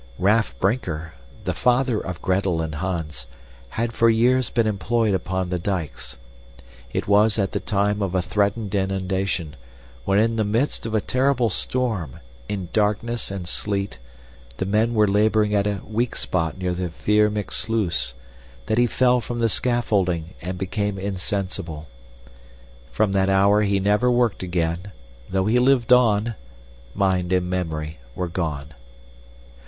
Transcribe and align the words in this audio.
Raff 0.17 0.57
Brinker, 0.59 1.13
the 1.43 1.53
father 1.53 1.99
of 1.99 2.23
Gretel 2.23 2.59
and 2.59 2.73
Hans, 2.73 3.27
had 3.69 3.93
for 3.93 4.09
years 4.09 4.49
been 4.49 4.65
employed 4.65 5.13
upon 5.13 5.49
the 5.49 5.59
dikes. 5.59 6.17
It 6.91 7.07
was 7.07 7.37
at 7.37 7.51
the 7.51 7.59
time 7.59 8.01
of 8.01 8.15
a 8.15 8.21
threatened 8.23 8.73
inundation, 8.73 9.55
when 10.03 10.17
in 10.17 10.37
the 10.37 10.43
midst 10.43 10.87
of 10.87 10.95
a 10.95 11.01
terrible 11.01 11.51
storm, 11.51 12.19
in 12.49 12.69
darkness 12.73 13.29
and 13.29 13.47
sleet, 13.47 13.99
the 14.57 14.65
men 14.65 14.95
were 14.95 15.07
laboring 15.07 15.53
at 15.53 15.67
a 15.67 15.81
weak 15.85 16.15
spot 16.15 16.57
near 16.57 16.73
the 16.73 16.89
Veermyk 16.89 17.51
sluice, 17.51 18.15
that 18.65 18.79
he 18.79 18.87
fell 18.87 19.21
from 19.21 19.37
the 19.37 19.49
scaffolding 19.49 20.33
and 20.41 20.57
became 20.57 20.97
insensible. 20.97 21.87
From 22.91 23.11
that 23.11 23.29
hour 23.29 23.61
he 23.61 23.79
never 23.79 24.09
worked 24.09 24.41
again; 24.41 24.93
though 25.29 25.45
he 25.45 25.59
lived 25.59 25.93
on, 25.93 26.33
mind 26.95 27.31
and 27.31 27.47
memory 27.47 27.99
were 28.15 28.27
gone. 28.27 28.73